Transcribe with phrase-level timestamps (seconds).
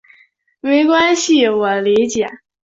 [0.61, 2.25] 没关系，我理解。